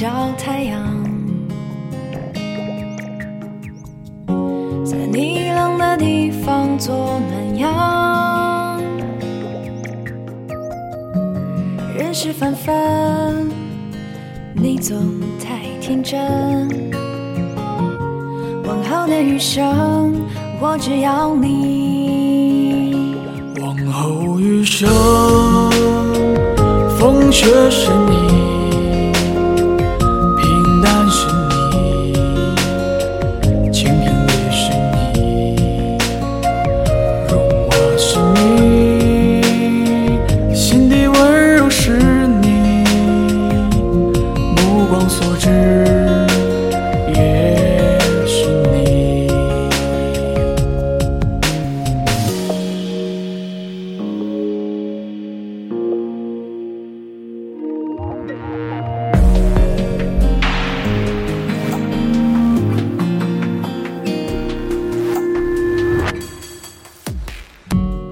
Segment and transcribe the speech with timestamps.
[0.00, 0.80] 小太阳，
[4.84, 8.80] 在你冷的地方做暖阳。
[11.96, 13.50] 人世纷纷，
[14.54, 16.16] 你总太天真。
[18.64, 20.14] 往后的余生，
[20.60, 23.16] 我只要你。
[23.60, 24.88] 往后余生，
[27.00, 28.47] 风雪是你，
[44.98, 45.48] 目光所至
[47.14, 49.28] 也是你。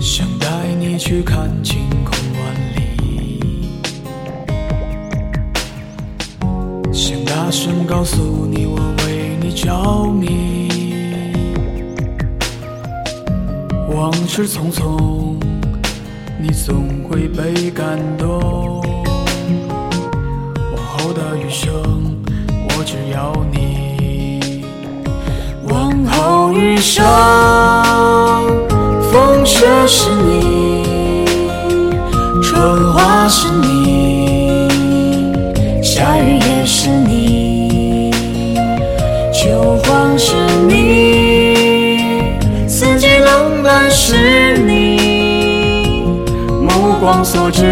[0.00, 0.46] 想带
[0.80, 1.88] 你去看晴
[7.44, 10.68] 大声告诉你我为你着迷。
[13.92, 15.34] 往事匆匆，
[16.40, 18.80] 你总会被感动。
[20.72, 22.16] 往后的余生，
[22.46, 24.62] 我只要你。
[25.68, 27.04] 往后余生。
[29.10, 31.26] 风雪是你，
[32.40, 33.81] 春花是你，
[43.62, 46.18] 季冷暖是你，
[46.60, 47.62] 目光所至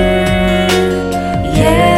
[1.53, 1.90] 也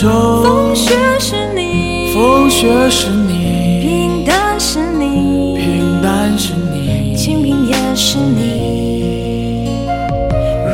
[0.00, 9.80] 风雪是你，风雪是你，平淡是你，平淡是你，清贫也是你，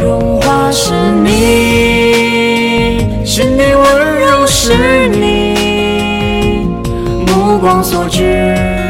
[0.02, 0.92] 荣华是
[1.22, 6.68] 你，心底温柔是你，
[7.26, 8.83] 目光所至